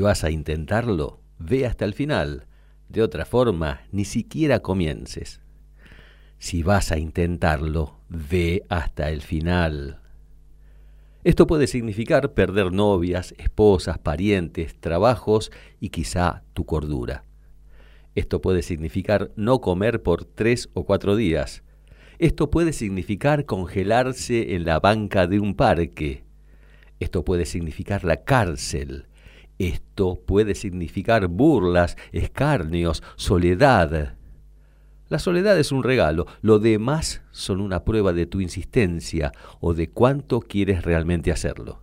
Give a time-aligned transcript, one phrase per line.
[0.00, 2.46] Vas a intentarlo, ve hasta el final.
[2.88, 5.40] De otra forma, ni siquiera comiences.
[6.38, 10.00] Si vas a intentarlo, ve hasta el final.
[11.22, 17.24] Esto puede significar perder novias, esposas, parientes, trabajos y quizá tu cordura.
[18.14, 21.62] Esto puede significar no comer por tres o cuatro días.
[22.18, 26.24] Esto puede significar congelarse en la banca de un parque.
[27.00, 29.06] Esto puede significar la cárcel.
[29.60, 34.16] Esto puede significar burlas, escarnios, soledad.
[35.10, 39.90] La soledad es un regalo, lo demás son una prueba de tu insistencia o de
[39.90, 41.82] cuánto quieres realmente hacerlo.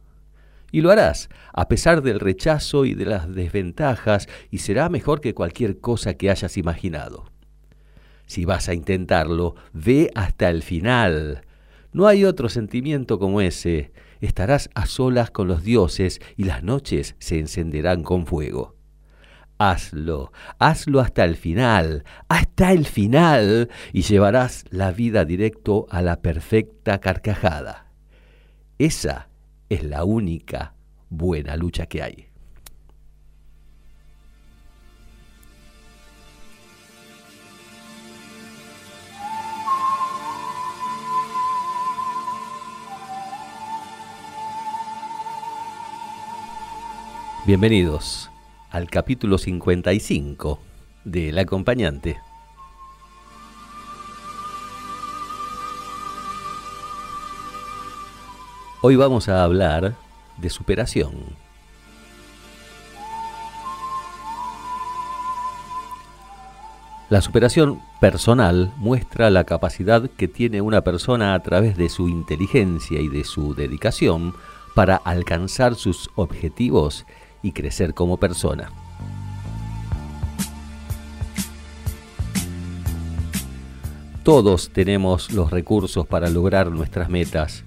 [0.72, 5.36] Y lo harás, a pesar del rechazo y de las desventajas, y será mejor que
[5.36, 7.26] cualquier cosa que hayas imaginado.
[8.26, 11.44] Si vas a intentarlo, ve hasta el final.
[11.94, 17.16] No hay otro sentimiento como ese, estarás a solas con los dioses y las noches
[17.20, 18.76] se encenderán con fuego.
[19.60, 26.22] Hazlo, hazlo hasta el final, hasta el final, y llevarás la vida directo a la
[26.22, 27.92] perfecta carcajada.
[28.78, 29.30] Esa
[29.70, 30.76] es la única
[31.10, 32.27] buena lucha que hay.
[47.48, 48.30] Bienvenidos
[48.72, 50.60] al capítulo 55
[51.06, 52.20] de El acompañante.
[58.82, 59.96] Hoy vamos a hablar
[60.36, 61.14] de superación.
[67.10, 73.00] La superación personal muestra la capacidad que tiene una persona a través de su inteligencia
[73.00, 74.34] y de su dedicación
[74.76, 77.06] para alcanzar sus objetivos
[77.48, 78.70] y crecer como persona.
[84.24, 87.64] Todos tenemos los recursos para lograr nuestras metas.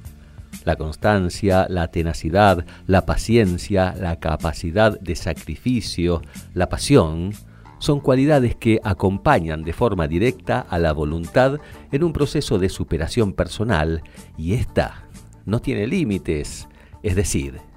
[0.65, 6.21] La constancia, la tenacidad, la paciencia, la capacidad de sacrificio,
[6.53, 7.33] la pasión,
[7.79, 11.59] son cualidades que acompañan de forma directa a la voluntad
[11.91, 14.03] en un proceso de superación personal
[14.37, 15.07] y esta
[15.47, 16.69] no tiene límites,
[17.03, 17.70] es decir,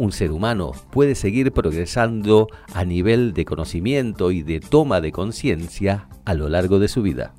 [0.00, 6.08] un ser humano puede seguir progresando a nivel de conocimiento y de toma de conciencia
[6.24, 7.34] a lo largo de su vida.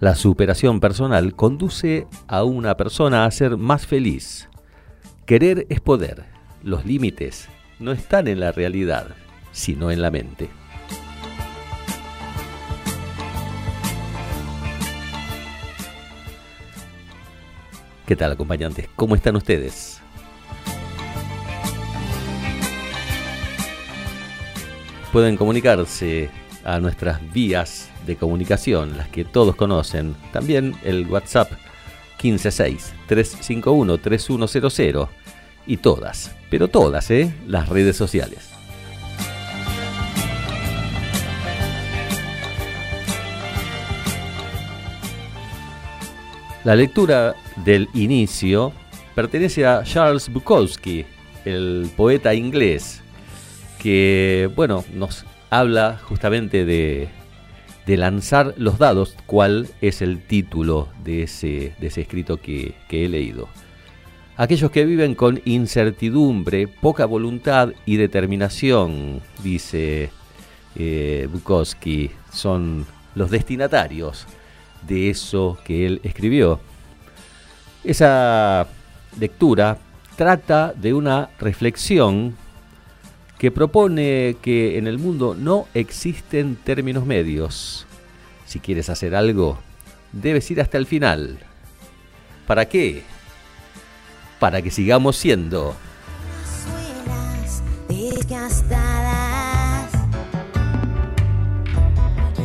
[0.00, 4.50] La superación personal conduce a una persona a ser más feliz.
[5.24, 6.26] Querer es poder.
[6.62, 7.48] Los límites
[7.78, 9.14] no están en la realidad,
[9.52, 10.59] sino en la mente.
[18.10, 18.88] ¿Qué tal acompañantes?
[18.96, 20.00] ¿Cómo están ustedes?
[25.12, 26.28] Pueden comunicarse
[26.64, 30.16] a nuestras vías de comunicación, las que todos conocen.
[30.32, 31.52] También el WhatsApp
[32.20, 35.08] 156-351-3100
[35.68, 37.32] y todas, pero todas, ¿eh?
[37.46, 38.50] Las redes sociales.
[46.64, 48.72] La lectura del inicio
[49.14, 51.04] pertenece a Charles Bukowski,
[51.44, 53.02] el poeta inglés,
[53.78, 57.08] que bueno, nos habla justamente de,
[57.86, 63.48] lanzar los dados, cuál es el título de ese, de ese escrito que, he leído.
[64.36, 70.10] Aquellos que viven con incertidumbre, poca voluntad y determinación, dice
[70.76, 72.86] eh, Bukowski, son
[73.16, 74.26] los destinatarios
[74.86, 76.60] de eso que él escribió.
[77.82, 78.66] Esa
[79.18, 79.78] lectura
[80.16, 82.36] trata de una reflexión
[83.38, 87.86] que propone que en el mundo no existen términos medios.
[88.44, 89.58] Si quieres hacer algo,
[90.12, 91.38] debes ir hasta el final.
[92.46, 93.02] ¿Para qué?
[94.38, 95.74] Para que sigamos siendo.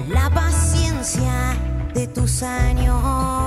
[0.10, 1.58] La paciencia
[1.94, 3.45] de tus años.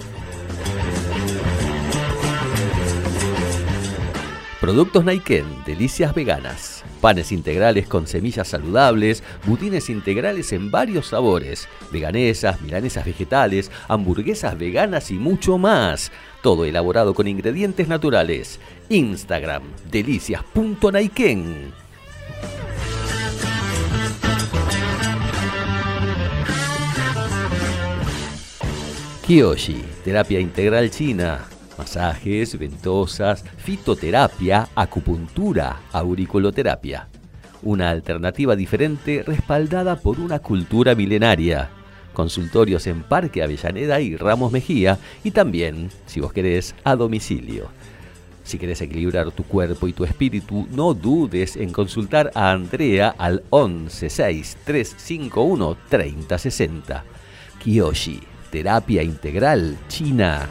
[4.62, 6.84] Productos Naiken, delicias veganas.
[7.02, 15.10] Panes integrales con semillas saludables, butines integrales en varios sabores, veganesas, milanesas vegetales, hamburguesas veganas
[15.10, 16.12] y mucho más.
[16.44, 18.60] Todo elaborado con ingredientes naturales.
[18.90, 21.74] Instagram, delicias.naiken.
[29.26, 31.48] Kiyoshi, terapia integral china
[31.82, 37.08] masajes, ventosas, fitoterapia, acupuntura, auriculoterapia.
[37.64, 41.72] Una alternativa diferente respaldada por una cultura milenaria.
[42.14, 47.70] Consultorios en Parque Avellaneda y Ramos Mejía y también, si vos querés, a domicilio.
[48.44, 53.42] Si querés equilibrar tu cuerpo y tu espíritu, no dudes en consultar a Andrea al
[53.52, 57.04] 116351 3060.
[57.64, 58.22] Kiyoshi,
[58.52, 60.48] terapia integral china.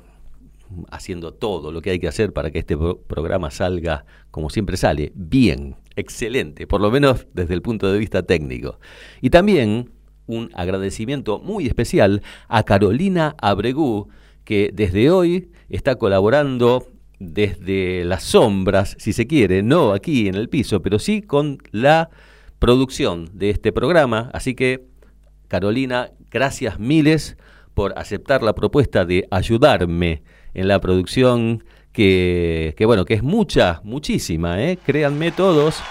[0.90, 5.12] haciendo todo lo que hay que hacer para que este programa salga como siempre sale,
[5.16, 8.80] bien, excelente, por lo menos desde el punto de vista técnico.
[9.22, 9.92] Y también
[10.26, 14.10] un agradecimiento muy especial a Carolina Abregú,
[14.44, 16.88] que desde hoy está colaborando
[17.20, 22.10] desde las sombras, si se quiere, no aquí en el piso, pero sí con la
[22.60, 24.30] producción de este programa.
[24.34, 24.86] Así que,
[25.48, 27.38] Carolina, gracias miles
[27.74, 30.24] por aceptar la propuesta de ayudarme
[30.54, 34.78] en la producción, que, bueno, que es mucha, muchísima, ¿eh?
[34.78, 35.82] créanme todos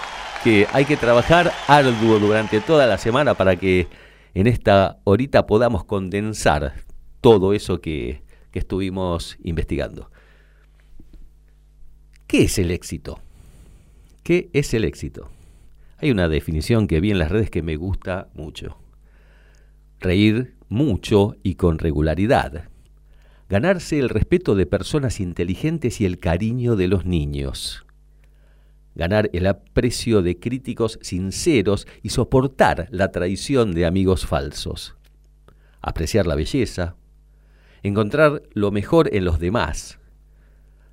[0.43, 3.87] que hay que trabajar arduo durante toda la semana para que
[4.33, 6.73] en esta horita podamos condensar
[7.21, 10.09] todo eso que, que estuvimos investigando.
[12.29, 13.19] ¿Qué es el éxito?
[14.21, 15.31] ¿Qué es el éxito?
[15.97, 18.77] Hay una definición que vi en las redes que me gusta mucho.
[19.99, 22.69] Reír mucho y con regularidad.
[23.49, 27.83] Ganarse el respeto de personas inteligentes y el cariño de los niños
[28.95, 34.97] ganar el aprecio de críticos sinceros y soportar la traición de amigos falsos,
[35.79, 36.95] apreciar la belleza,
[37.81, 39.98] encontrar lo mejor en los demás,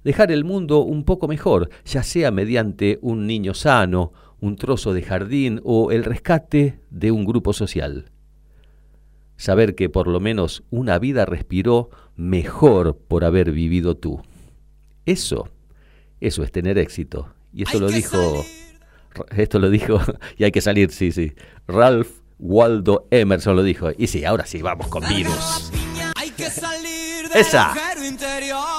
[0.06, 5.02] dejar el mundo un poco mejor, ya sea mediante un niño sano, un trozo de
[5.02, 8.12] jardín o el rescate de un grupo social.
[9.36, 14.22] Saber que por lo menos una vida respiró mejor por haber vivido tú.
[15.06, 15.48] Eso,
[16.20, 17.34] eso es tener éxito.
[17.52, 18.44] Y esto lo dijo,
[19.36, 19.98] esto lo dijo,
[20.38, 21.32] y hay que salir, sí, sí.
[21.66, 23.90] Ralph Waldo Emerson lo dijo.
[23.98, 25.72] Y sí, ahora sí, vamos con virus.
[26.14, 27.74] Hay que salir Esa.
[28.06, 28.75] interior.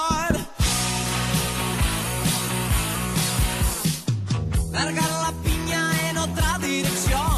[4.70, 7.32] Largar la piña en otra dirección.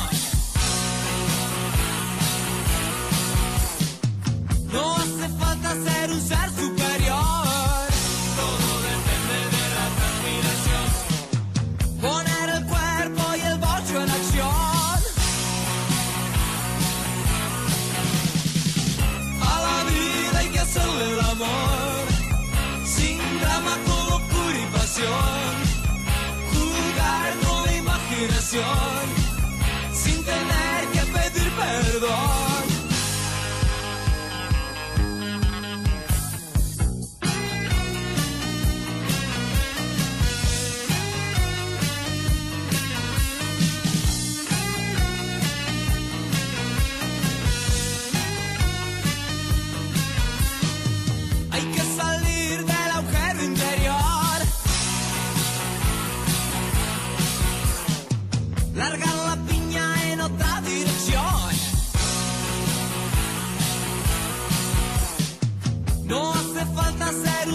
[4.73, 6.50] No hace falta ser un ser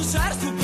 [0.05, 0.54] usar su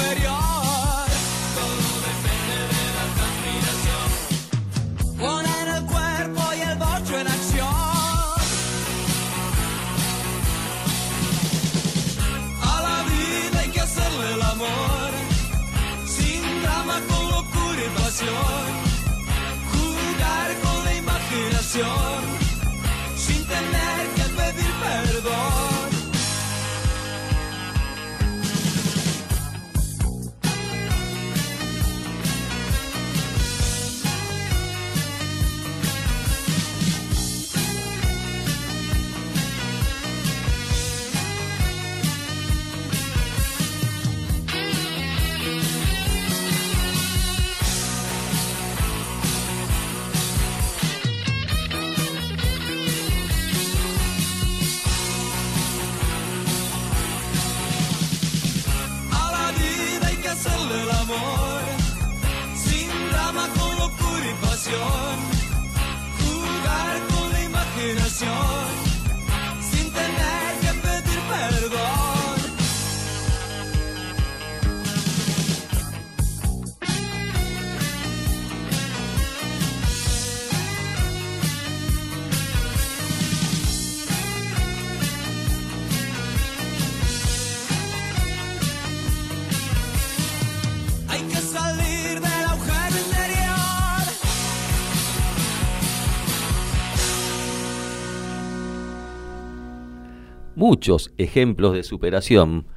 [100.62, 102.68] muchos ejemplos de superación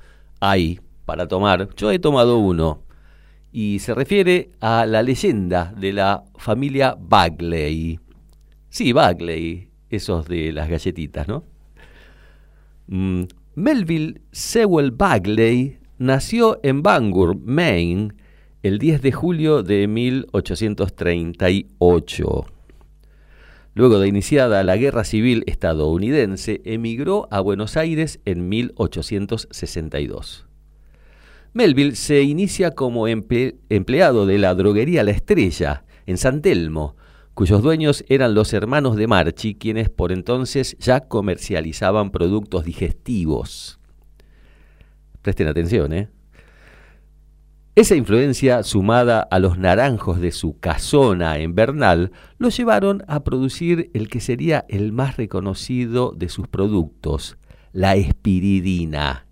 [0.41, 1.69] hay para tomar.
[1.77, 2.83] Yo he tomado uno
[3.53, 8.01] y se refiere a la leyenda de la familia Bagley.
[8.71, 11.45] Sí, Bagley, esos de las galletitas, ¿no?
[12.87, 13.25] Mm,
[13.55, 18.15] Melville Sewell Bagley nació en Bangor, Maine,
[18.63, 22.54] el 10 de julio de 1838.
[23.75, 30.47] Luego de iniciada la Guerra Civil estadounidense, emigró a Buenos Aires en 1862.
[31.53, 36.97] Melville se inicia como empleado de la droguería La Estrella, en San Telmo,
[37.35, 43.81] cuyos dueños eran los hermanos de Marchi, quienes por entonces ya comercializaban productos digestivos.
[45.21, 46.09] Presten atención, ¿eh?
[47.77, 53.91] Esa influencia, sumada a los naranjos de su casona en Bernal, lo llevaron a producir
[53.95, 57.37] el que sería el más reconocido de sus productos,
[57.73, 59.27] la espiridina.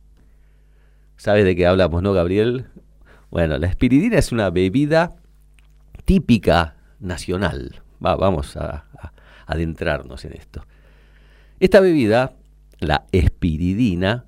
[1.17, 2.67] ¿Sabes de qué hablamos, no, Gabriel?
[3.31, 5.15] Bueno, la espiridina es una bebida
[6.05, 7.81] típica nacional.
[8.01, 8.87] vamos a
[9.47, 10.67] adentrarnos en esto.
[11.61, 12.33] Esta bebida,
[12.81, 14.25] la espiridina,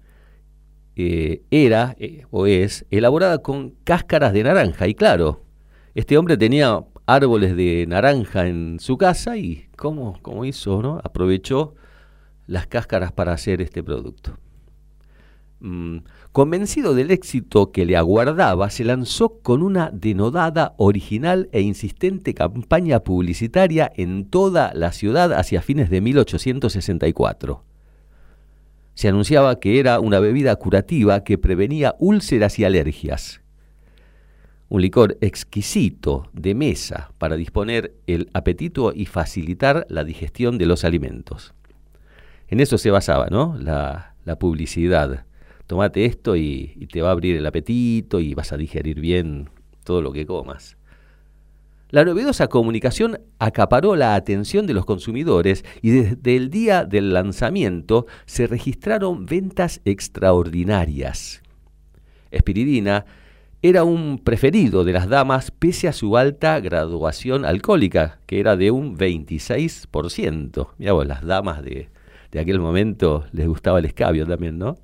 [0.97, 4.87] eh, era eh, o es elaborada con cáscaras de naranja.
[4.87, 5.43] Y claro,
[5.95, 10.83] este hombre tenía árboles de naranja en su casa y ¿cómo, cómo hizo?
[10.83, 11.01] No?
[11.03, 11.75] Aprovechó
[12.47, 14.39] las cáscaras para hacer este producto.
[15.61, 15.99] Mm,
[16.33, 23.01] convencido del éxito que le aguardaba, se lanzó con una denodada, original e insistente campaña
[23.01, 27.65] publicitaria en toda la ciudad hacia fines de 1864
[28.95, 33.41] se anunciaba que era una bebida curativa que prevenía úlceras y alergias.
[34.69, 40.85] Un licor exquisito de mesa para disponer el apetito y facilitar la digestión de los
[40.85, 41.55] alimentos.
[42.49, 43.57] En eso se basaba, ¿no?
[43.59, 45.27] La, publicidad.
[45.67, 49.51] Tómate esto y te va a abrir el apetito y vas a digerir bien
[49.85, 50.77] todo lo que comas.
[51.91, 58.07] La novedosa comunicación acaparó la atención de los consumidores y desde el día del lanzamiento
[58.27, 61.43] se registraron ventas extraordinarias.
[62.31, 63.05] Espiridina
[63.63, 68.71] era un preferido de las damas pese a su alta graduación alcohólica, que era de
[68.71, 70.69] un 26%.
[70.79, 71.89] Mirá vos, las damas de,
[72.31, 74.77] de aquel momento les gustaba el escabio también, ¿no?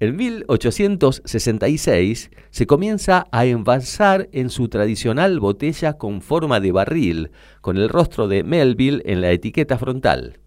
[0.00, 7.30] En 1866 se comienza a envasar en su tradicional botella con forma de barril,
[7.60, 10.40] con el rostro de Melville en la etiqueta frontal.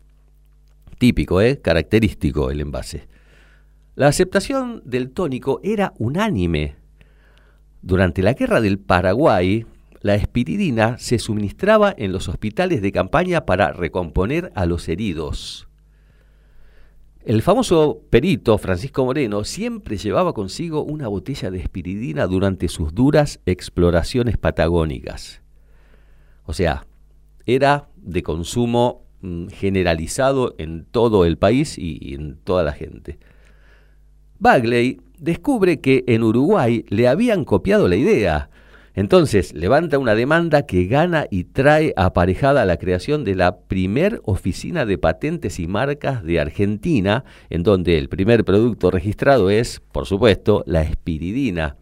[0.98, 1.62] Típico, ¿eh?
[1.62, 3.08] Característico el envase.
[3.96, 6.76] La aceptación del tónico era unánime.
[7.82, 9.66] Durante la Guerra del Paraguay,
[10.02, 15.67] la espiridina se suministraba en los hospitales de campaña para recomponer a los heridos.
[17.28, 23.42] El famoso perito Francisco Moreno siempre llevaba consigo una botella de espiridina durante sus duras
[23.46, 25.42] exploraciones patagónicas.
[26.46, 26.88] O sea,
[27.46, 33.20] era de consumo mm, generalizado en todo el país y en toda la gente.
[34.40, 38.50] Bagley descubre que en Uruguay le habían copiado la idea
[38.98, 44.88] entonces, levanta una demanda que gana y trae aparejada la creación de la primer oficina
[44.88, 50.64] de patentes y marcas de Argentina, en donde el primer producto registrado es, por supuesto,
[50.66, 51.76] la espiridina.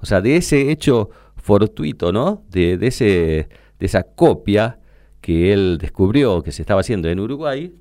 [0.00, 2.42] O sea, de ese hecho fortuito, ¿no?
[2.50, 4.80] De, ese, de esa copia
[5.20, 7.72] que él descubrió que se estaba haciendo en Uruguay,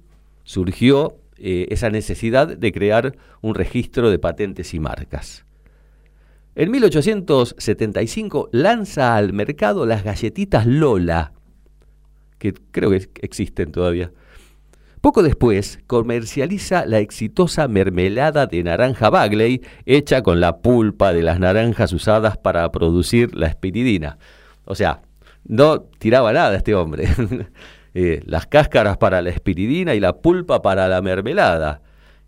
[0.44, 5.44] surgió eh, esa necesidad de crear un registro de patentes y marcas.
[6.60, 11.32] En 1875 lanza al mercado las galletitas Lola,
[12.38, 14.12] que creo que existen todavía.
[15.00, 21.40] Poco después comercializa la exitosa mermelada de naranja Bagley, hecha con la pulpa de las
[21.40, 24.18] naranjas usadas para producir la espiridina.
[24.66, 25.02] O sea,
[25.46, 27.08] no tiraba nada este hombre.
[27.96, 31.82] Eh, las cáscaras para la espiridina y la pulpa para la mermelada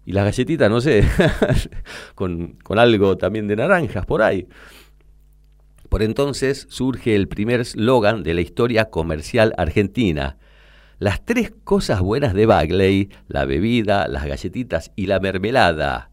[0.05, 1.03] y las galletitas, no sé,
[2.15, 4.47] con, con, algo también de naranjas por ahí.
[5.89, 10.37] Por entonces surge el primer slogan de la historia comercial argentina.
[10.99, 16.11] las tres cosas buenas de Bagley, la bebida, las galletitas y la mermelada.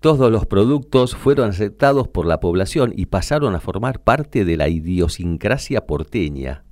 [0.00, 4.68] Todos los productos fueron aceptados por la población y pasaron a formar parte de la
[4.68, 6.63] idiosincrasia porteña.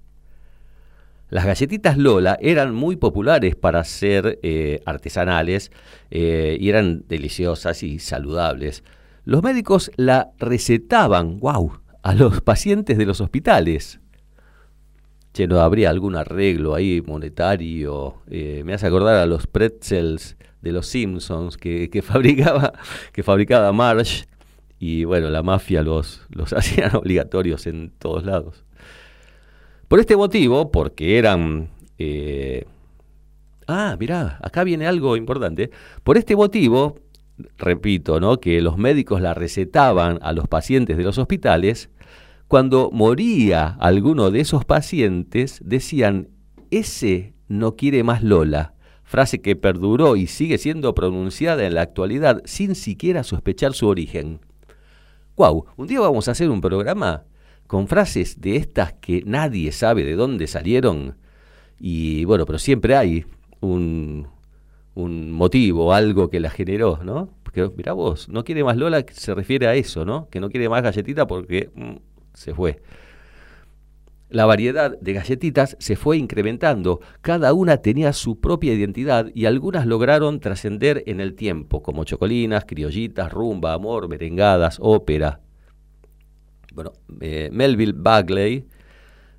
[1.32, 5.72] Las galletitas Lola eran muy populares para ser eh, artesanales
[6.10, 8.84] eh, y eran deliciosas y saludables.
[9.24, 13.98] Los médicos la recetaban, wow, a los pacientes de los hospitales
[15.32, 18.16] che, no habría algún arreglo ahí monetario.
[18.28, 22.74] Eh, me hace acordar a los pretzels de los Simpsons que, fabricaba,
[23.10, 24.24] que fabricaba Marsh
[24.78, 28.66] y bueno, la mafia los, los hacían obligatorios en todos lados.
[29.92, 31.68] Por este motivo, porque eran...
[31.98, 32.64] Eh,
[33.66, 35.70] ah, mirá, acá viene algo importante.
[36.02, 36.96] Por este motivo,
[37.58, 38.40] repito, ¿no?
[38.40, 41.90] que los médicos la recetaban a los pacientes de los hospitales,
[42.48, 46.28] cuando moría alguno de esos pacientes, decían,
[46.70, 48.72] ese no quiere más Lola,
[49.04, 54.40] frase que perduró y sigue siendo pronunciada en la actualidad sin siquiera sospechar su origen.
[55.36, 55.66] ¡Guau!
[55.76, 57.24] Un día vamos a hacer un programa
[57.72, 61.16] con frases de estas que nadie sabe de dónde salieron.
[61.80, 63.24] Y bueno, pero siempre hay
[63.60, 64.28] un,
[64.92, 67.30] un motivo, algo que la generó, ¿no?
[67.42, 70.28] Porque mira vos, no quiere más Lola, se refiere a eso, ¿no?
[70.28, 71.92] Que no quiere más galletita porque mm,
[72.34, 72.82] se fue.
[74.28, 79.86] La variedad de galletitas se fue incrementando, cada una tenía su propia identidad y algunas
[79.86, 85.40] lograron trascender en el tiempo, como chocolinas, criollitas, rumba, amor, merengadas, ópera.
[86.74, 88.66] Bueno, eh, Melville Bagley,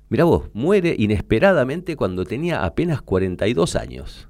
[0.08, 4.28] mira vos, muere inesperadamente cuando tenía apenas 42 años.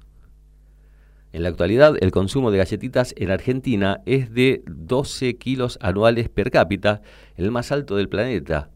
[1.31, 6.49] En la actualidad, el consumo de galletitas en Argentina es de 12 kilos anuales per
[6.49, 7.01] cápita,
[7.35, 8.71] el más alto del planeta.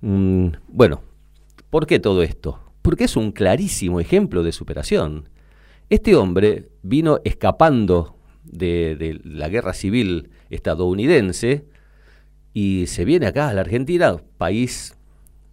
[0.00, 1.02] Mm, bueno,
[1.68, 2.72] ¿por qué todo esto?
[2.80, 5.28] Porque es un clarísimo ejemplo de superación.
[5.90, 11.66] Este hombre vino escapando de, de la guerra civil estadounidense
[12.52, 14.96] y se viene acá a la Argentina, país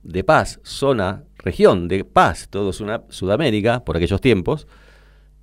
[0.04, 4.68] de paz, zona, región de paz, todo Sudamérica por aquellos tiempos,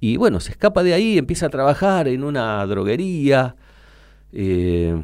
[0.00, 3.56] y bueno, se escapa de ahí, empieza a trabajar en una droguería.
[4.32, 5.02] Eh,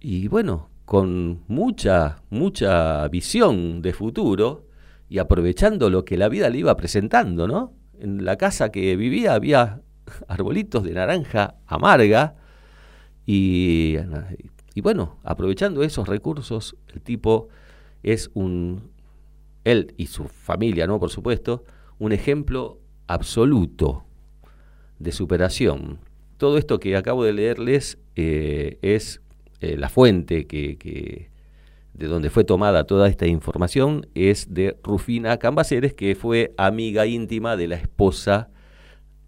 [0.00, 4.66] y bueno, con mucha, mucha visión de futuro
[5.08, 7.74] y aprovechando lo que la vida le iba presentando, ¿no?
[7.98, 9.82] En la casa que vivía había
[10.28, 12.36] arbolitos de naranja amarga
[13.26, 13.96] y,
[14.76, 17.48] y bueno, aprovechando esos recursos, el tipo
[18.02, 18.90] es un,
[19.64, 21.00] él y su familia, ¿no?
[21.00, 21.64] Por supuesto,
[21.98, 24.04] un ejemplo absoluto
[24.98, 25.98] de superación.
[26.36, 29.22] Todo esto que acabo de leerles eh, es
[29.62, 31.30] eh, la fuente que,
[31.94, 37.56] de donde fue tomada toda esta información es de Rufina Cambaceres, que fue amiga íntima
[37.56, 38.50] de la esposa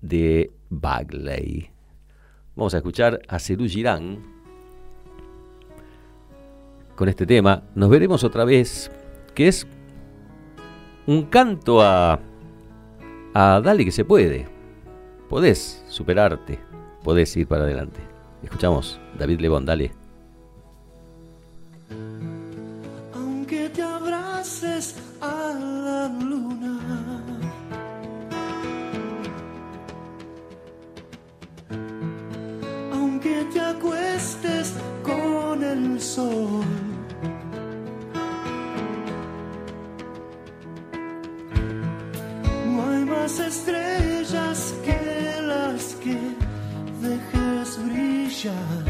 [0.02, 1.70] de Bagley.
[2.54, 4.37] Vamos a escuchar a Cerú Girán
[6.98, 7.62] con este tema.
[7.76, 8.90] Nos veremos otra vez,
[9.34, 9.68] que es
[11.06, 12.18] un canto a,
[13.34, 14.58] a Dale que se puede
[15.28, 16.58] podés superarte,
[17.04, 18.00] podés ir para adelante.
[18.42, 19.92] Escuchamos, David Lebón, dale.
[23.14, 26.80] Aunque te abraces a la luna,
[32.92, 36.87] aunque te acuestes con el sol.
[43.28, 45.42] Más estrellas que
[46.02, 46.18] que
[47.02, 48.84] dejes brillar.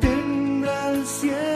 [0.00, 1.55] Tendrá el cielo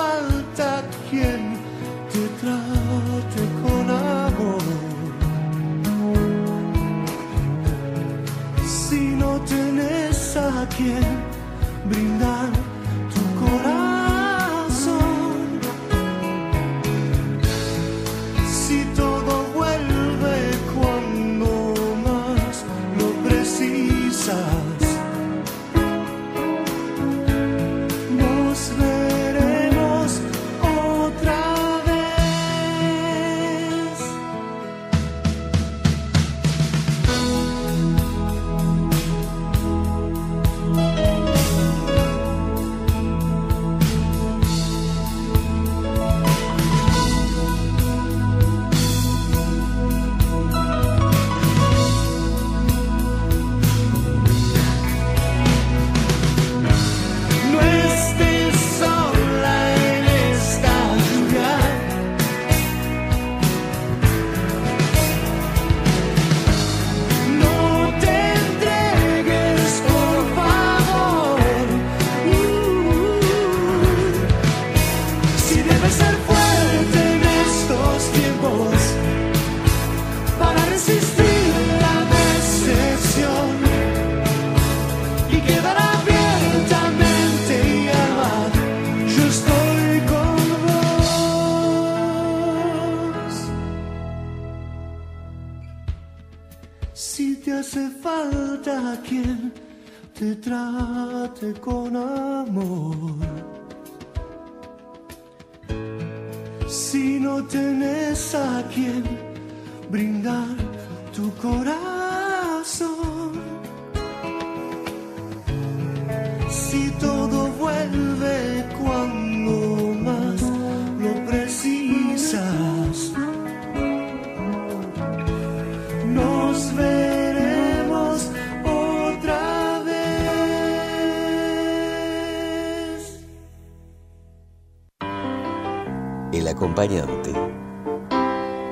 [0.00, 1.42] falta quien
[2.12, 4.64] te trate con amor.
[8.86, 11.08] Si no tenés a quien
[11.90, 12.50] brindar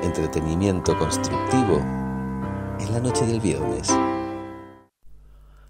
[0.02, 1.76] Entretenimiento constructivo
[2.80, 3.94] en la noche del viernes.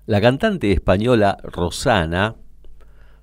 [0.07, 2.37] La cantante española Rosana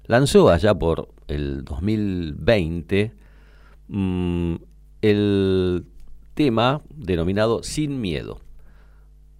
[0.04, 3.13] lanzó allá por el 2020
[3.88, 4.56] mm,
[5.01, 5.86] el
[6.34, 8.41] tema denominado Sin Miedo.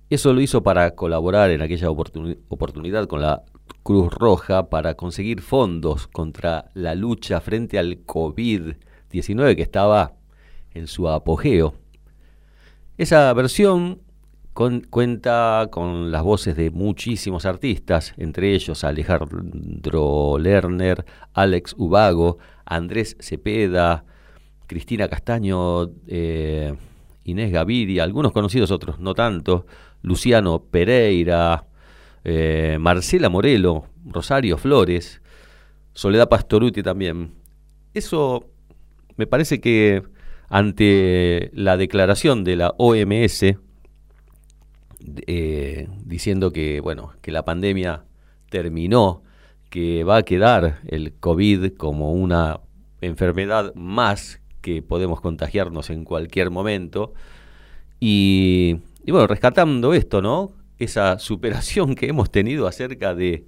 [0.10, 3.44] Eso lo hizo para colaborar en aquella oportunidad con la
[3.84, 8.06] Cruz Roja para conseguir fondos contra la lucha frente al
[9.16, 10.14] COVID-19 que estaba
[10.74, 11.76] en su apogeo.
[12.98, 14.02] Esa versión
[14.54, 24.06] cuenta con las voces de muchísimos artistas, entre ellos Alejandro Lerner, Alex Ubago, Andrés Cepeda,
[24.66, 26.74] Cristina Castaño, eh,
[27.26, 29.66] Inés Gaviria, algunos conocidos, otros no tanto,
[30.02, 31.66] Luciano Pereira,
[32.24, 35.22] eh, Marcela Morelo, Rosario Flores,
[35.94, 37.34] Soledad Pastoruti también.
[37.94, 38.55] Eso
[39.18, 40.04] me parece que
[40.50, 43.56] ante la declaración de la OMS
[45.28, 48.06] eh, diciendo que, bueno, que la pandemia
[48.50, 49.24] terminó,
[49.70, 52.62] que va a quedar el COVID como una
[53.02, 57.14] enfermedad más que podemos contagiarnos en cualquier momento.
[58.00, 60.54] Y, y bueno, rescatando esto, ¿no?
[60.80, 63.46] Esa superación que hemos tenido acerca de,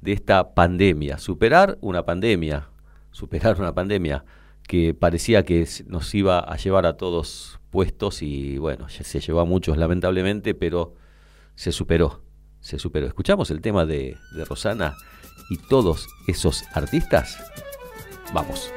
[0.00, 2.68] de esta pandemia, superar una pandemia,
[3.10, 4.24] superar una pandemia
[4.68, 9.44] que parecía que nos iba a llevar a todos puestos y bueno, se llevó a
[9.44, 10.94] muchos lamentablemente, pero
[11.56, 12.22] se superó,
[12.60, 13.06] se superó.
[13.06, 14.94] Escuchamos el tema de, de Rosana
[15.50, 17.38] y todos esos artistas.
[18.34, 18.70] Vamos.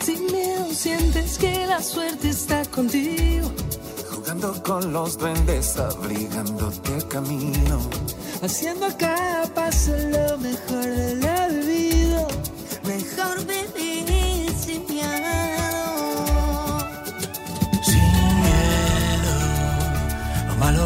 [0.00, 3.52] Sin miedo sientes que la suerte está contigo.
[4.10, 7.80] Jugando con los duendes, abrigándote el camino.
[8.42, 11.49] Haciendo cada paso lo mejor de la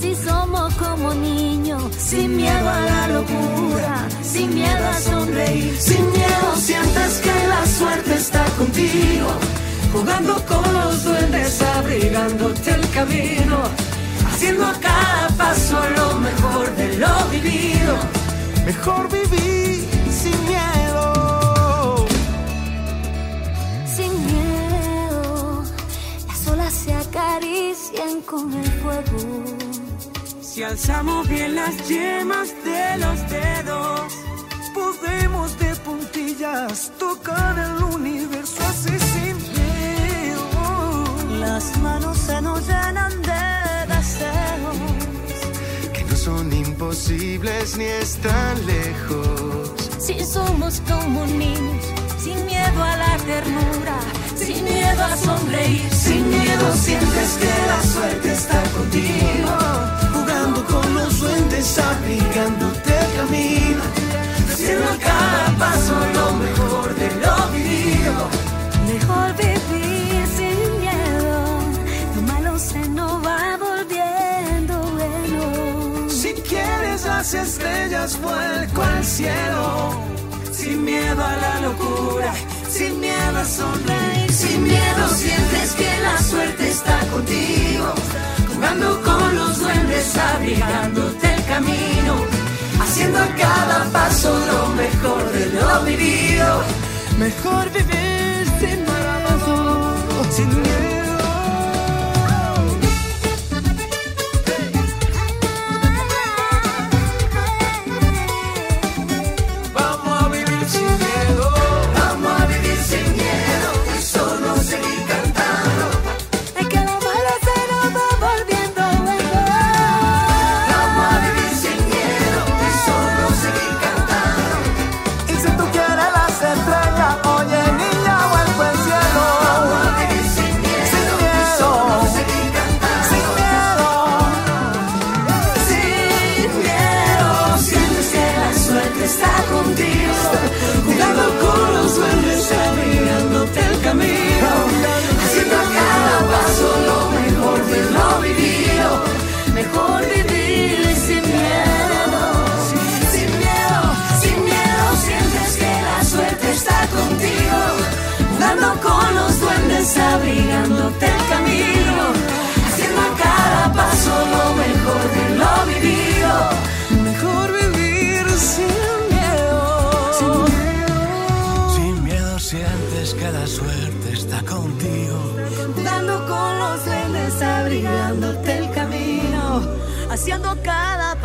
[0.00, 6.56] Si somos como niños, sin miedo a la locura, sin miedo a sonreír, Sin miedo
[6.56, 9.28] sientes que la suerte está contigo.
[9.92, 13.56] Jugando con los duendes, abrigándote el camino.
[14.28, 17.96] Haciendo a cada paso lo mejor de lo vivido.
[18.66, 22.06] Mejor vivir sin miedo.
[23.96, 25.64] sin miedo.
[26.26, 29.65] Las olas se acarician con el fuego.
[30.56, 34.10] Si alzamos bien las yemas de los dedos,
[34.72, 41.04] Podemos de puntillas tocar el universo así sin miedo.
[41.40, 45.92] Las manos se nos llenan de deseos.
[45.92, 49.72] Que no son imposibles ni están lejos.
[49.98, 51.84] Si somos como niños,
[52.18, 53.98] sin miedo a la ternura,
[54.34, 59.65] sin miedo a sonreír, sin miedo sientes que la suerte está contigo.
[61.66, 63.82] Duendes, abrigándote el camino.
[64.52, 68.28] Haciendo a cada paso lo mejor de lo vivido.
[68.86, 71.58] Mejor vivir sin miedo,
[72.14, 76.08] lo malo se nos va volviendo bueno.
[76.10, 79.92] Si quieres las estrellas, vuelco al cielo.
[80.52, 82.32] Sin miedo a la locura,
[82.68, 84.32] sin miedo a sonreír.
[84.32, 87.92] Sin miedo sientes que la suerte está contigo.
[88.54, 92.14] Jugando con los duendes, abrigándote camino.
[92.80, 96.62] Haciendo a cada paso lo mejor de lo vivido.
[97.18, 101.15] Mejor vivir sin miedo, sin.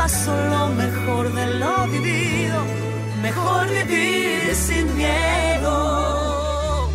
[0.01, 2.59] Paso lo mejor de lo vivido,
[3.21, 6.89] mejor vivir sin miedo.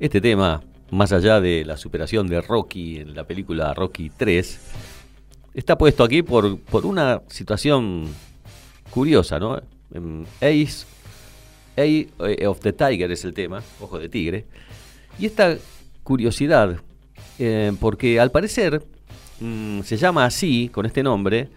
[0.00, 0.60] Este tema,
[0.90, 4.60] más allá de la superación de Rocky en la película Rocky 3,
[5.54, 8.08] está puesto aquí por, por una situación
[8.90, 9.54] curiosa, ¿no?
[9.54, 10.97] Ace, Ace
[11.84, 14.46] eh, of the Tiger es el tema, ojo de tigre.
[15.18, 15.56] Y esta
[16.02, 16.80] curiosidad,
[17.38, 18.82] eh, porque al parecer
[19.40, 21.48] mm, se llama así, con este nombre,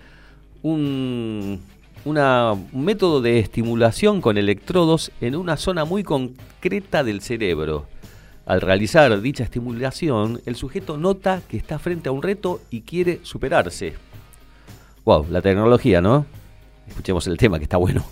[0.62, 1.62] un,
[2.06, 7.88] un método de estimulación con electrodos en una zona muy concreta del cerebro.
[8.46, 13.20] Al realizar dicha estimulación, el sujeto nota que está frente a un reto y quiere
[13.24, 13.94] superarse.
[15.06, 16.26] Wow, la tecnología, ¿no?
[16.88, 18.04] Escuchemos el tema que está bueno.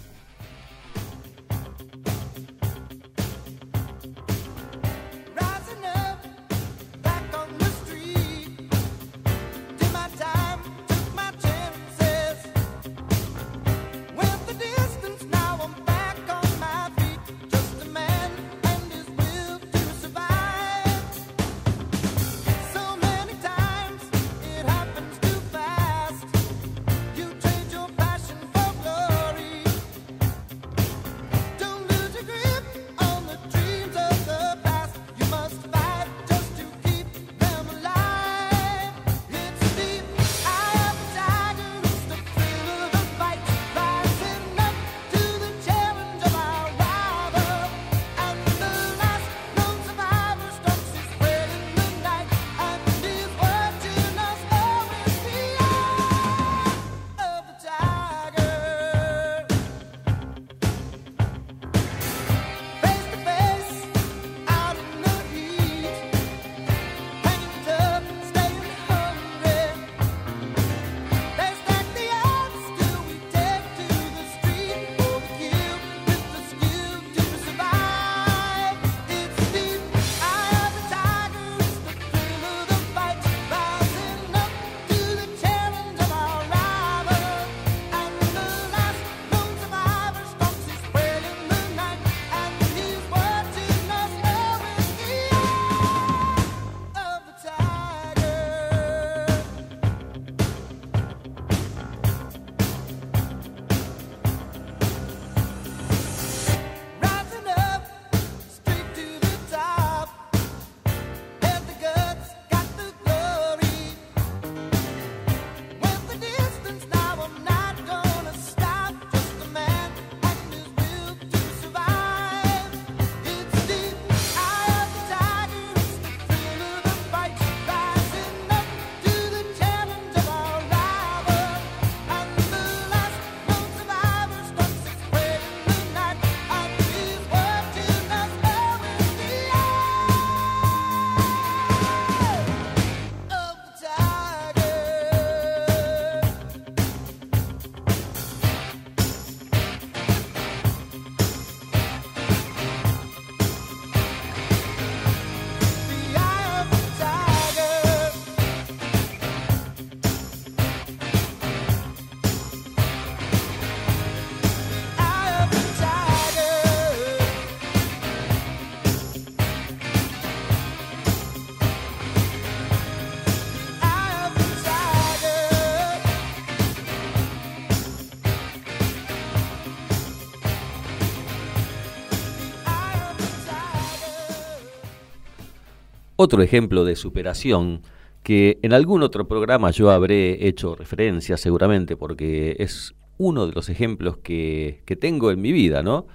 [186.21, 187.81] Otro ejemplo de superación
[188.23, 193.69] que en algún otro programa yo habré hecho referencia seguramente porque es uno de los
[193.69, 196.07] ejemplos que, tengo en mi vida, ¿no?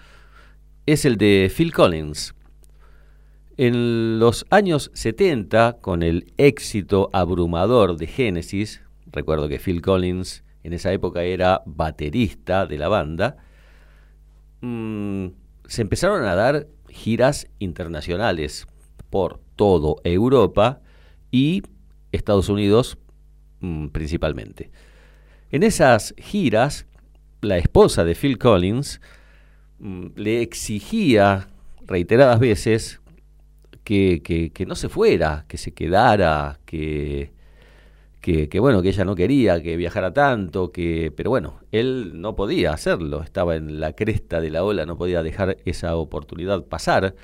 [0.85, 2.35] Es el de Phil Collins.
[3.57, 10.75] En los años 70, con el éxito abrumador de Genesis, recuerdo que Phil Collins en
[10.75, 13.39] esa época era baterista de la banda,
[14.61, 15.29] mm,
[15.67, 18.67] se empezaron a dar giras internacionales
[19.09, 20.81] por todo Europa
[21.31, 21.63] y
[22.13, 22.99] Estados Unidos
[23.61, 24.71] mm, principalmente.
[25.51, 26.87] En esas giras,
[27.41, 29.01] la esposa de Phil Collins
[29.79, 31.49] mm, le exigía
[31.87, 33.01] reiteradas veces
[33.85, 37.33] que, no se fuera, que se quedara, que,
[38.21, 42.73] que, bueno, que ella no quería que viajara tanto, que, pero bueno, él no podía
[42.73, 47.15] hacerlo, estaba en la cresta de la ola, no podía dejar esa oportunidad pasar.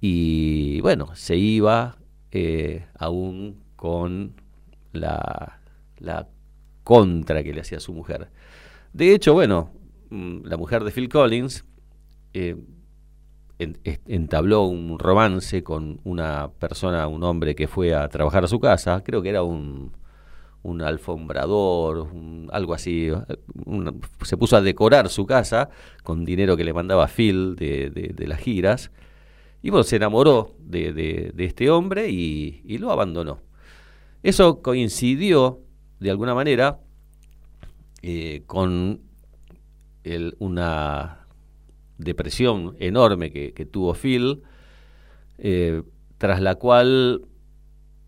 [0.00, 1.98] Y bueno, se iba
[2.30, 4.34] eh, aún con
[4.92, 5.60] la,
[5.98, 6.28] la
[6.84, 8.30] contra que le hacía su mujer.
[8.92, 9.72] De hecho, bueno,
[10.10, 11.64] mm, la mujer de Phil Collins
[12.32, 12.56] eh,
[13.58, 19.02] entabló un romance con una persona, un hombre que fue a trabajar a su casa,
[19.02, 19.92] creo que era un,
[20.62, 22.08] un alfombrador,
[22.50, 23.10] algo así.
[24.22, 25.70] se puso a decorar su casa
[26.02, 28.90] con dinero que le mandaba Phil de, las giras.
[29.62, 33.40] Y bueno, se enamoró de, este hombre y, lo abandonó.
[34.22, 35.60] Eso coincidió,
[36.00, 36.80] de alguna manera,
[38.02, 39.00] eh, con
[40.38, 41.26] una
[41.98, 44.42] depresión enorme que, tuvo Phil,
[45.38, 45.82] eh,
[46.18, 47.22] tras la cual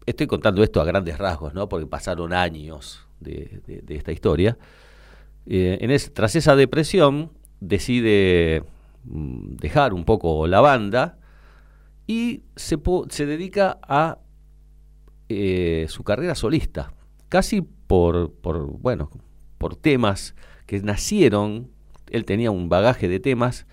[0.07, 1.69] estoy contando esto a grandes rasgos, ¿no?
[1.69, 4.57] Porque pasaron años de, esta historia.
[5.47, 7.31] Eh, en tras esa depresión,
[7.61, 8.63] decide
[9.05, 11.20] mm, dejar un poco la banda
[12.11, 12.77] y se,
[13.11, 14.19] se dedica a
[15.29, 16.93] eh, su carrera solista,
[17.29, 19.11] casi por, por, bueno,
[19.59, 20.35] por temas
[20.67, 21.71] que nacieron,
[22.11, 23.65] él tenía un bagaje de temas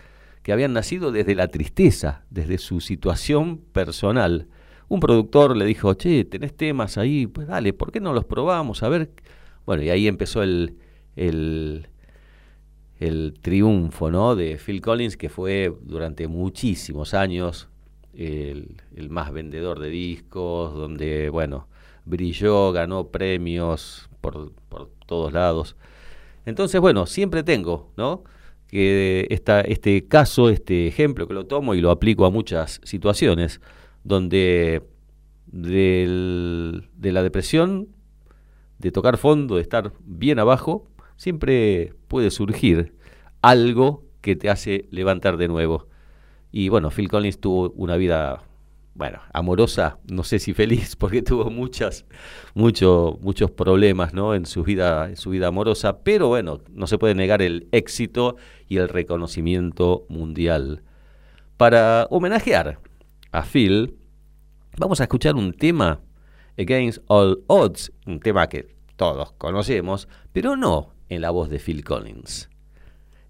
[0.44, 4.48] que habían nacido desde la tristeza, desde su situación personal
[4.88, 8.84] un productor le dijo, che, tenés temas ahí, pues dale, ¿por qué no los probamos?
[8.84, 9.12] A ver.
[9.66, 10.78] Bueno, y ahí empezó el,
[11.16, 11.88] el,
[13.00, 14.36] el triunfo ¿no?
[14.36, 17.68] de Phil Collins, que fue durante muchísimos años
[18.18, 21.68] el, más vendedor de discos, donde, bueno,
[22.06, 25.76] brilló, ganó premios por, por todos lados.
[26.46, 28.24] Entonces, bueno, siempre tengo, ¿no?
[28.68, 33.62] Que este caso, este ejemplo que lo tomo y lo aplico a muchas situaciones
[34.04, 34.84] donde
[35.48, 37.88] de la depresión,
[38.80, 42.94] de tocar fondo, de estar bien abajo, siempre puede surgir
[43.42, 45.88] algo que te hace levantar de nuevo.
[46.52, 48.44] Y bueno, Phil Collins tuvo una vida,
[48.94, 52.06] bueno, amorosa, no sé si feliz, porque tuvo muchas,
[52.54, 54.34] mucho, muchos problemas, ¿no?
[54.34, 58.38] En su vida, en su vida amorosa, pero bueno, no se puede negar el éxito
[58.68, 60.84] y el reconocimiento mundial.
[61.58, 62.80] Para homenajear
[63.32, 63.96] a Phil,
[64.78, 66.02] vamos a escuchar un tema,
[66.58, 71.84] Against All Odds, un tema que todos conocemos, pero no en la voz de Phil
[71.84, 72.50] Collins,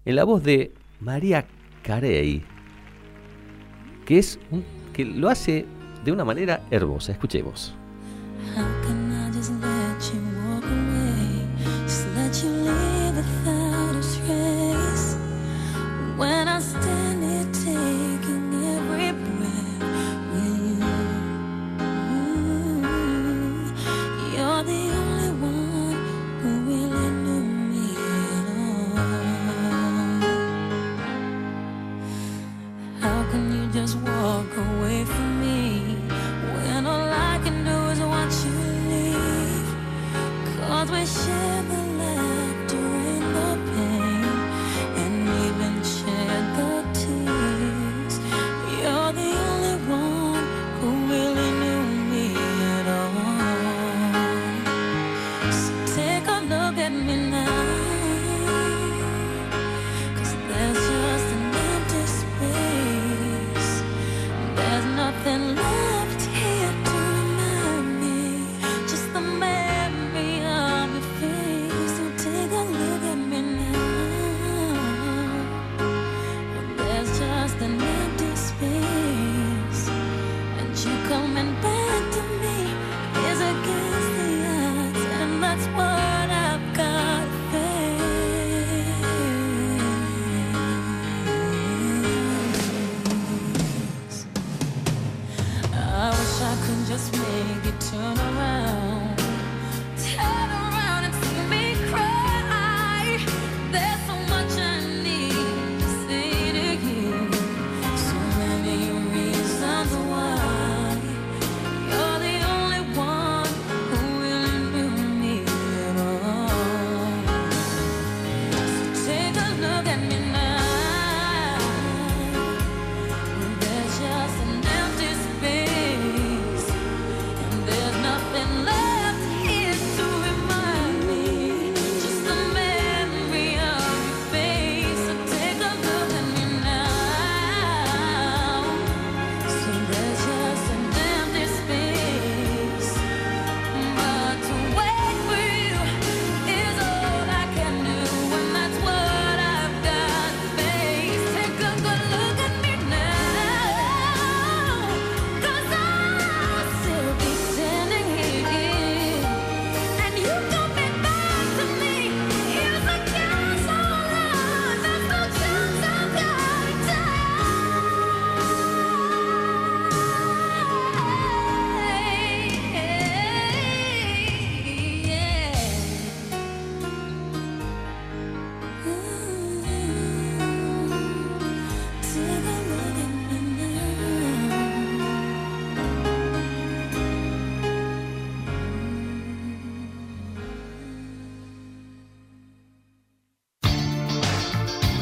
[0.04, 1.46] en la voz de María
[1.82, 2.44] Carey,
[4.08, 4.38] que, es
[4.94, 5.66] que lo hace
[6.02, 7.12] de una manera hermosa.
[7.12, 7.74] Escuchemos.
[8.56, 9.77] Left.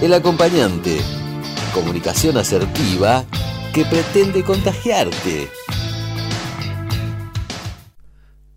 [0.06, 0.98] El acompañante.
[1.74, 3.24] Comunicación asertiva
[3.74, 5.48] que pretende contagiarte.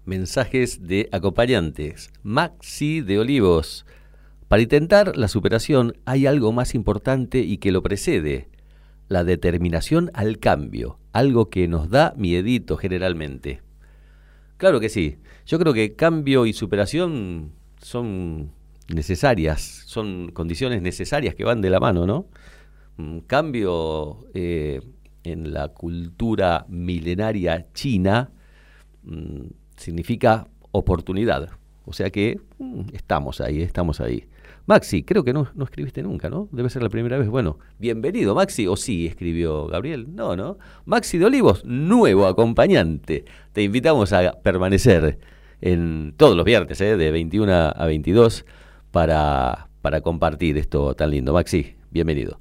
[0.05, 2.11] Mensajes de acompañantes.
[2.21, 3.87] Maxi de Olivos.
[4.47, 8.47] Para intentar la superación hay algo más importante y que lo precede.
[9.07, 10.99] La determinación al cambio.
[11.13, 13.63] Algo que nos da miedito generalmente.
[14.57, 15.17] Claro que sí.
[15.47, 18.51] Yo creo que cambio y superación son
[18.93, 22.27] necesarias, son condiciones necesarias que van de la mano, ¿no?
[23.27, 24.81] Cambio eh,
[25.23, 28.31] en la cultura milenaria china
[29.03, 29.45] mm,
[29.77, 31.49] significa oportunidad.
[31.85, 34.25] O sea que mm, estamos ahí, estamos ahí.
[34.65, 36.49] Maxi, creo que no, no, escribiste nunca, ¿no?
[36.51, 37.29] Debe ser la primera vez.
[37.29, 38.67] Bueno, bienvenido, Maxi.
[38.67, 40.13] ¿O sí escribió Gabriel?
[40.13, 40.57] No, ¿no?
[40.85, 43.25] Maxi de Olivos, nuevo acompañante.
[43.53, 45.19] Te invitamos a permanecer
[45.61, 46.97] en todos los viernes, ¿eh?
[46.97, 48.45] de 21 a 22
[48.91, 51.33] para, para compartir esto tan lindo.
[51.33, 52.39] Maxi, bienvenido.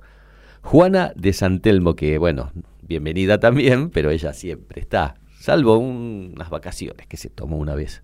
[0.62, 7.16] Juana de Santelmo, que bueno, bienvenida también, pero ella siempre está, salvo unas vacaciones que
[7.16, 8.02] se tomó una vez.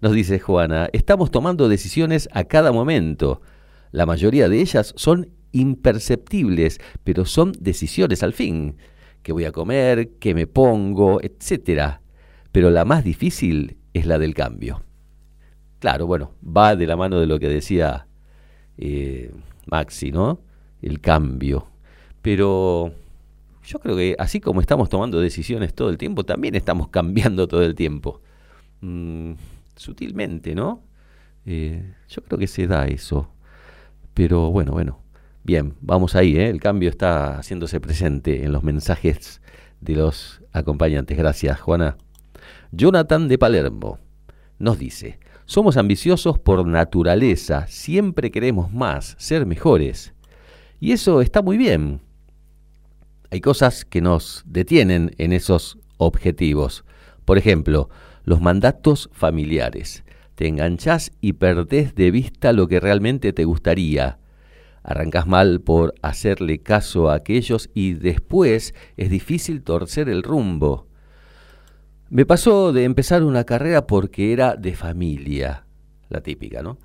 [0.00, 3.42] Nos dice Juana, estamos tomando decisiones a cada momento.
[3.92, 8.76] La mayoría de ellas son imperceptibles, pero son decisiones al fin.
[9.22, 10.12] ¿Qué voy a comer?
[10.18, 11.20] ¿Qué me pongo?
[11.20, 12.00] Etcétera.
[12.52, 14.82] Pero la más difícil es la del cambio.
[15.80, 18.06] Claro, bueno, va de la mano de lo que decía
[18.76, 19.32] eh,
[19.66, 20.40] Maxi, ¿no?
[20.82, 21.68] El cambio.
[22.22, 22.92] Pero
[23.64, 27.62] yo creo que así como estamos tomando decisiones todo el tiempo, también estamos cambiando todo
[27.62, 28.20] el tiempo.
[28.82, 29.32] Mm,
[29.74, 30.82] sutilmente, ¿no?
[31.46, 33.30] Eh, yo creo que se da eso.
[34.14, 35.00] Pero bueno, bueno.
[35.42, 36.50] Bien, vamos ahí, ¿eh?
[36.50, 39.40] El cambio está haciéndose presente en los mensajes
[39.80, 41.16] de los acompañantes.
[41.16, 41.96] Gracias, Juana.
[42.72, 43.98] Jonathan de Palermo
[44.60, 50.12] nos dice, somos ambiciosos por naturaleza, siempre queremos más, ser mejores.
[50.78, 52.00] Y eso está muy bien.
[53.30, 56.84] Hay cosas que nos detienen en esos objetivos.
[57.24, 57.88] Por ejemplo,
[58.24, 60.04] los mandatos familiares.
[60.34, 64.18] Te enganchás y perdés de vista lo que realmente te gustaría.
[64.82, 70.89] Arrancas mal por hacerle caso a aquellos y después es difícil torcer el rumbo.
[72.12, 75.64] Me pasó de empezar una carrera porque era de familia,
[76.08, 76.76] la típica, ¿no?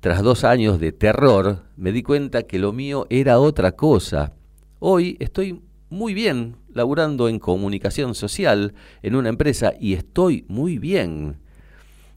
[0.00, 4.32] Tras dos años de terror, me di cuenta que lo mío era otra cosa.
[4.78, 5.60] Hoy estoy
[5.90, 11.36] muy bien laburando en comunicación social en una empresa y estoy muy bien.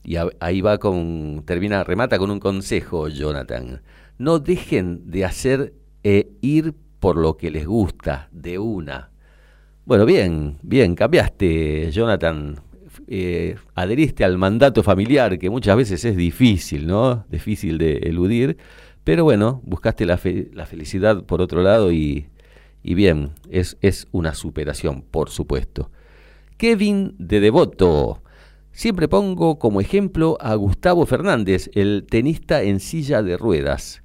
[0.06, 3.82] Y ahí va con, termina, remata con un consejo, Jonathan.
[4.20, 9.12] No dejen de hacer e ir por lo que les gusta de una.
[9.88, 12.60] Bueno, bien, bien, cambiaste, Jonathan.
[13.08, 17.26] Eh, adheriste al mandato familiar, que muchas veces es difícil, ¿no?
[17.30, 18.58] Difícil de eludir,
[19.06, 20.20] pero bueno, buscaste la,
[20.52, 22.28] la felicidad por otro lado y,
[22.84, 25.90] y bien, es, es una superación, por supuesto.
[26.58, 28.22] Kevin de Devoto.
[28.74, 34.04] Siempre pongo como ejemplo a Gustavo Fernández, el tenista en silla de ruedas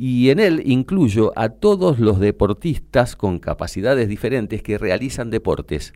[0.00, 5.92] y en él incluyo a todos los deportistas con capacidades diferentes que realizan deportes.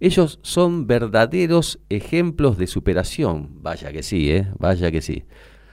[0.00, 4.48] Ellos son verdaderos ejemplos de superación, vaya que sí, ¿eh?
[4.58, 5.24] vaya que sí.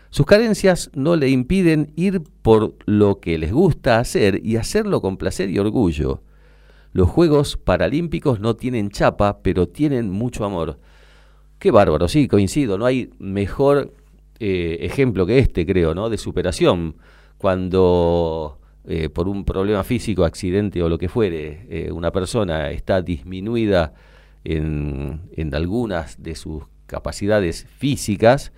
[0.09, 5.17] Sus carencias no le impiden ir por lo que les gusta hacer y hacerlo con
[5.17, 6.23] placer y orgullo.
[6.93, 10.79] Los Juegos Paralímpicos no tienen chapa, pero tienen mucho amor.
[11.59, 13.93] Qué bárbaro, sí, coincido, no hay mejor
[14.39, 16.09] eh, ejemplo que este, creo, ¿no?
[16.09, 16.95] De superación
[17.39, 23.01] cuando eh, por un problema físico, accidente o lo que fuere, eh, una persona está
[23.01, 23.93] disminuida
[24.43, 28.51] en, en, algunas de sus capacidades físicas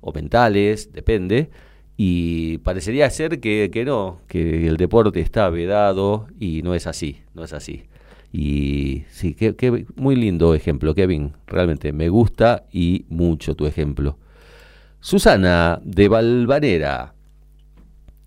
[0.00, 1.50] o mentales, depende,
[1.96, 7.22] y parecería ser que, que no, que el deporte está vedado y no es así,
[7.34, 7.84] no es así.
[8.30, 11.32] Y sí, qué, muy lindo ejemplo, Kevin.
[11.46, 14.18] Realmente me gusta y mucho tu ejemplo.
[15.00, 17.14] Susana de Valvanera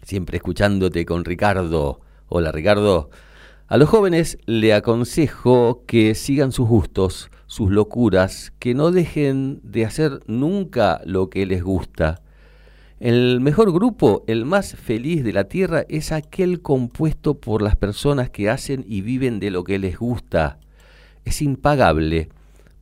[0.03, 2.01] siempre escuchándote con Ricardo.
[2.27, 3.09] Hola Ricardo.
[3.67, 9.85] A los jóvenes le aconsejo que sigan sus gustos, sus locuras, que no dejen de
[9.85, 12.21] hacer nunca lo que les gusta.
[12.99, 18.29] El mejor grupo, el más feliz de la tierra, es aquel compuesto por las personas
[18.29, 20.59] que hacen y viven de lo que les gusta.
[21.25, 22.29] Es impagable.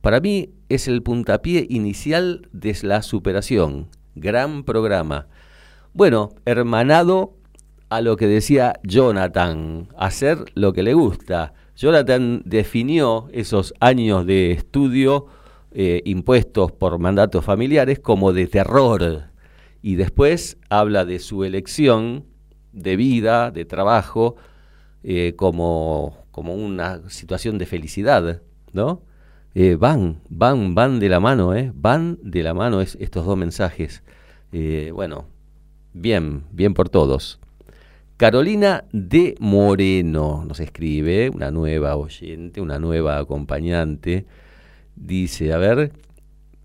[0.00, 3.88] Para mí es el puntapié inicial de la superación.
[4.14, 5.28] Gran programa.
[5.92, 7.34] Bueno, hermanado
[7.88, 11.52] a lo que decía Jonathan, hacer lo que le gusta.
[11.76, 15.26] Jonathan definió esos años de estudio
[15.72, 19.24] eh, impuestos por mandatos familiares como de terror
[19.82, 22.24] y después habla de su elección
[22.72, 24.36] de vida, de trabajo,
[25.02, 29.02] eh, como, como una situación de felicidad, ¿no?
[29.56, 31.72] Eh, van, van, van de la mano, ¿eh?
[31.74, 34.04] Van de la mano es, estos dos mensajes.
[34.92, 35.26] Bueno,
[35.92, 37.40] bien, bien por todos.
[38.16, 44.26] Carolina de Moreno nos escribe, una nueva oyente, una nueva acompañante.
[44.94, 45.92] Dice, a ver,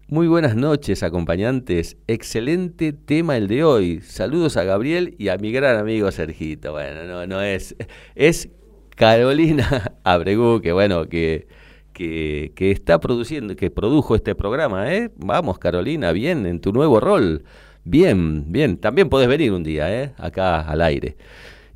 [0.07, 4.01] muy buenas noches acompañantes, excelente tema el de hoy.
[4.01, 6.73] Saludos a Gabriel y a mi gran amigo Sergito.
[6.73, 7.75] Bueno, no, no es,
[8.15, 8.49] es
[8.95, 11.47] Carolina Abregú, que bueno, que
[11.95, 15.11] que, está produciendo, que produjo este programa, ¿eh?
[15.15, 17.43] Vamos, Carolina, bien, en tu nuevo rol.
[17.85, 18.77] Bien, bien.
[18.77, 20.13] También podés venir un día, ¿eh?
[20.17, 21.15] Acá al aire.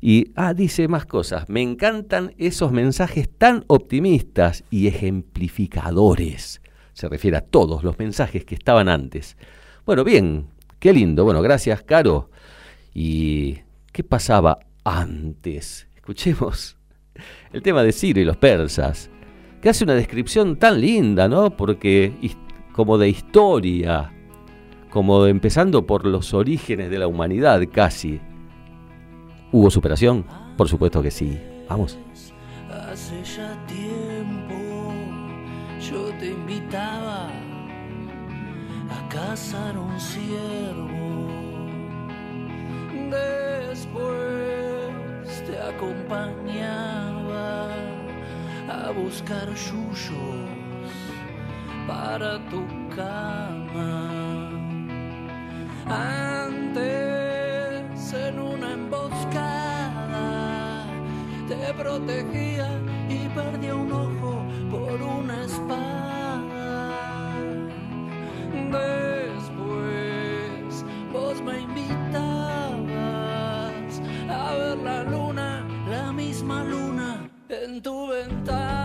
[0.00, 1.48] Y, ah, dice más cosas.
[1.48, 6.60] Me encantan esos mensajes tan optimistas y ejemplificadores.
[6.94, 9.36] Se refiere a todos los mensajes que estaban antes.
[9.86, 10.48] Bueno, bien,
[10.80, 11.24] qué lindo.
[11.24, 12.30] Bueno, gracias, Caro.
[12.92, 13.58] ¿Y
[13.92, 15.86] qué pasaba antes?
[15.94, 16.76] Escuchemos
[17.52, 19.10] el tema de Ciro y los persas
[19.62, 21.56] que hace una descripción tan linda, ¿no?
[21.56, 22.12] Porque
[22.72, 24.12] como de historia,
[24.90, 28.20] como empezando por los orígenes de la humanidad casi.
[29.52, 30.24] ¿Hubo superación?
[30.56, 31.38] Por supuesto que sí.
[31.68, 31.98] Vamos.
[32.70, 34.54] Hace ya tiempo
[35.80, 37.28] yo te invitaba
[38.90, 41.28] a cazar un ciervo.
[43.10, 44.10] Después
[45.46, 47.70] te acompañaba
[48.68, 50.50] a buscar yuyos
[51.86, 52.62] para tu
[52.94, 54.29] cama.
[55.90, 56.82] Antes
[58.12, 60.20] en una emboscada
[61.48, 62.68] te protegía
[63.08, 67.32] y perdí un ojo por una espada.
[68.70, 69.64] Después
[71.12, 72.90] vos me invitabas
[74.28, 78.79] a ver la luna, la misma luna en tu ventana.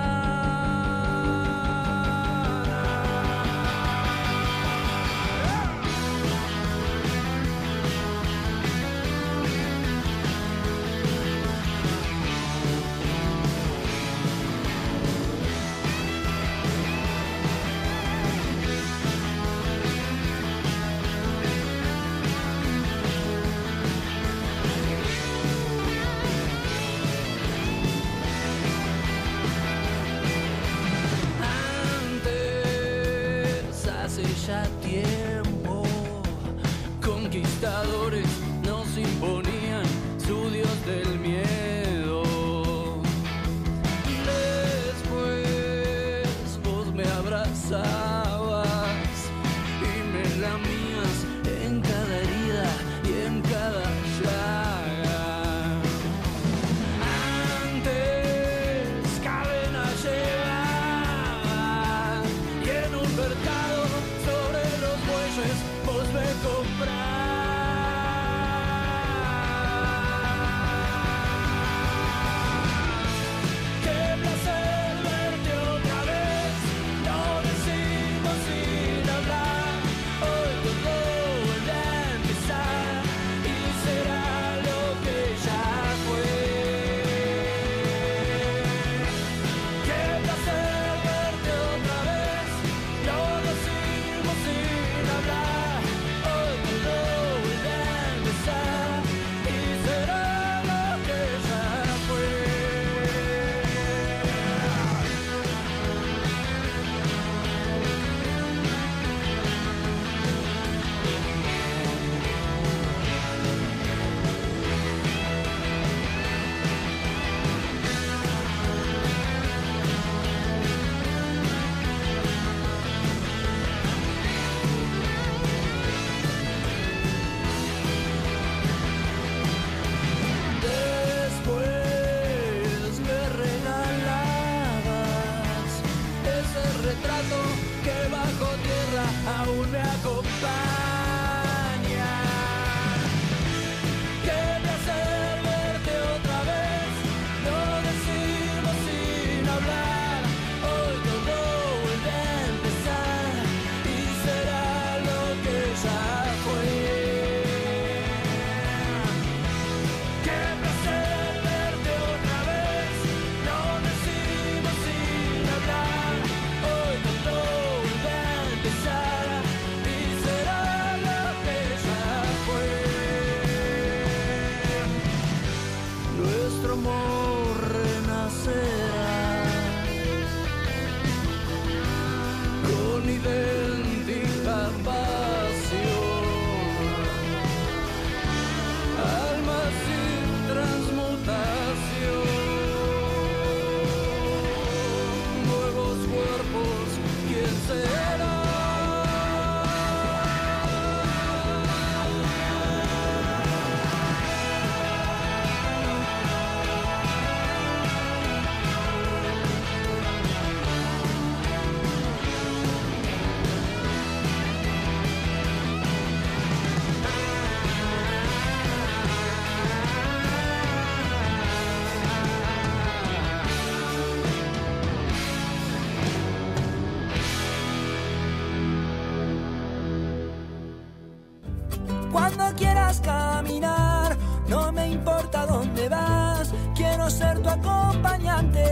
[237.16, 238.64] Ser tu acompañante.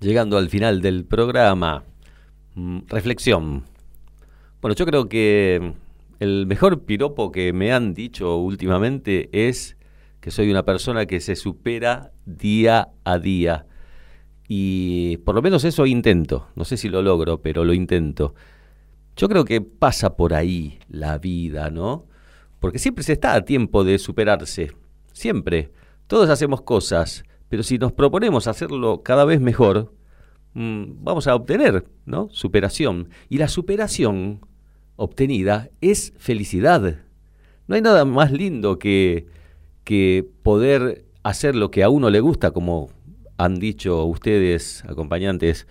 [0.00, 1.84] Llegando al final del programa,
[2.54, 3.64] mm, reflexión.
[4.60, 5.74] Bueno, yo creo que
[6.18, 9.76] el mejor piropo que me han dicho últimamente es
[10.20, 13.66] que soy una persona que se supera día a día.
[14.48, 16.48] Y por lo menos eso intento.
[16.56, 18.34] No sé si lo logro, pero lo intento.
[19.16, 22.06] Yo creo que pasa por ahí la vida, ¿no?
[22.58, 24.72] Porque siempre se está a tiempo de superarse.
[25.16, 25.72] Siempre.
[26.08, 29.94] Todos hacemos cosas, pero si nos proponemos hacerlo cada vez mejor,
[30.52, 32.28] mm, vamos a obtener, ¿no?
[32.32, 33.08] Superación.
[33.30, 34.40] Y la superación
[34.96, 36.98] obtenida es felicidad.
[37.66, 39.26] No hay nada más lindo que,
[39.84, 42.90] que poder hacer lo que a uno le gusta, como
[43.38, 45.66] han dicho ustedes, acompañantes,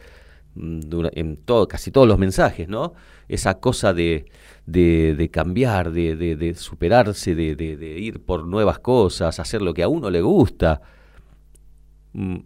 [0.56, 0.80] mm,
[1.14, 2.94] en todo, casi todos los mensajes, ¿no?
[3.28, 4.26] Esa cosa de,
[4.66, 10.10] de, cambiar, de, de superarse, de, ir por nuevas cosas, hacer lo que a uno
[10.10, 10.82] le gusta.
[12.14, 12.38] Mm,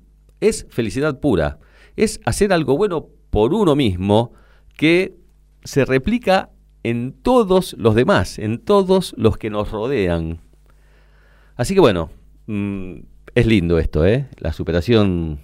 [0.42, 1.60] es felicidad pura.
[1.96, 4.34] Es hacer algo bueno por uno mismo
[4.76, 5.16] que
[5.64, 6.50] se replica
[6.84, 10.40] en todos los demás, en todos los que nos rodean.
[11.56, 12.10] Así que bueno,
[12.48, 12.96] mm,
[13.36, 14.30] es lindo esto, ¿eh?
[14.38, 15.40] La superación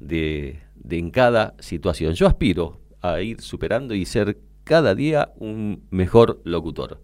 [0.00, 2.12] de, de en cada situación.
[2.14, 7.00] Yo aspiro a ir superando y ser cada día un mejor locutor.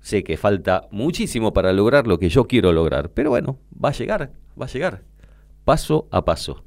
[0.00, 3.92] Sé que falta muchísimo para lograr lo que yo quiero lograr, pero bueno, va a
[3.92, 5.02] llegar, va a llegar,
[5.64, 6.64] paso a paso.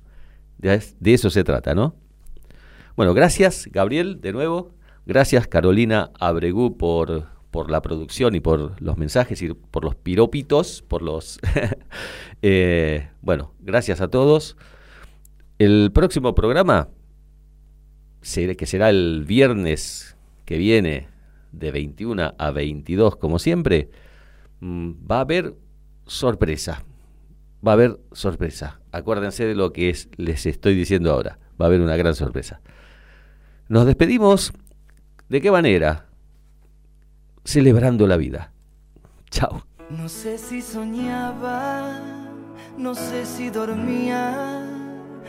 [0.57, 0.81] De,
[1.13, 1.95] eso se trata, ¿no?
[2.95, 4.71] Bueno, gracias Gabriel de nuevo
[5.07, 10.83] Gracias Carolina Abregú por, por la producción y por los mensajes y por los piropitos,
[10.87, 11.39] por los...
[12.43, 14.57] Eh, bueno, gracias a todos.
[15.57, 16.89] El próximo programa,
[18.21, 21.07] que será el viernes que viene
[21.51, 23.89] de 21 a 22, como siempre,
[24.59, 25.55] mm, va a haber
[26.05, 26.83] sorpresa.
[27.65, 28.81] Va a haber sorpresa.
[28.91, 31.39] Acuérdense de lo que es, les estoy diciendo ahora.
[31.59, 32.61] Va a haber una gran sorpresa.
[33.67, 34.53] Nos despedimos
[35.29, 36.05] ¿De qué manera?
[37.43, 38.53] Celebrando la vida.
[39.29, 39.65] Chao.
[39.89, 41.99] No sé si soñaba,
[42.77, 44.65] no sé si dormía,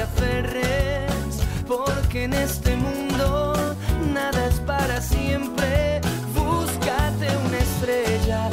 [0.00, 3.74] aferres, porque en este mundo
[4.12, 6.00] nada es para siempre.
[6.34, 8.50] Búscate una estrella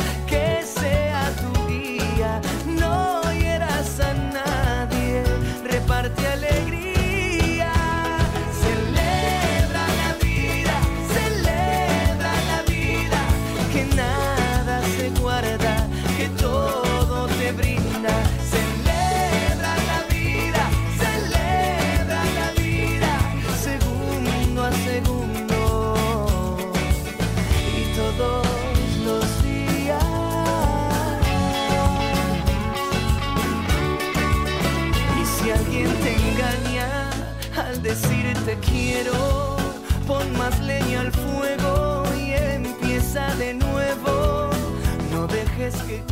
[40.46, 44.52] más leña al fuego y empieza de nuevo,
[45.12, 46.05] no dejes que.